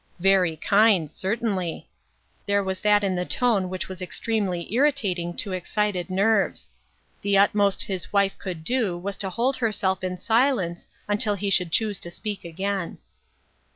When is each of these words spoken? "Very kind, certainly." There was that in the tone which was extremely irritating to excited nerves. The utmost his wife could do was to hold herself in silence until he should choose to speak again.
"Very 0.29 0.55
kind, 0.57 1.11
certainly." 1.11 1.87
There 2.47 2.63
was 2.63 2.79
that 2.81 3.03
in 3.03 3.13
the 3.13 3.23
tone 3.23 3.69
which 3.69 3.87
was 3.87 4.01
extremely 4.01 4.73
irritating 4.73 5.37
to 5.37 5.51
excited 5.53 6.09
nerves. 6.09 6.71
The 7.21 7.37
utmost 7.37 7.83
his 7.83 8.11
wife 8.11 8.35
could 8.39 8.63
do 8.63 8.97
was 8.97 9.15
to 9.17 9.29
hold 9.29 9.57
herself 9.57 10.03
in 10.03 10.17
silence 10.17 10.87
until 11.07 11.35
he 11.35 11.51
should 11.51 11.71
choose 11.71 11.99
to 11.99 12.09
speak 12.09 12.43
again. 12.43 12.97